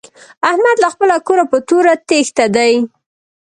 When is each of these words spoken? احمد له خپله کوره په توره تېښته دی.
احمد 0.49 0.77
له 0.83 0.89
خپله 0.93 1.15
کوره 1.27 1.45
په 1.51 1.57
توره 1.67 1.93
تېښته 2.07 2.45
دی. 2.55 2.73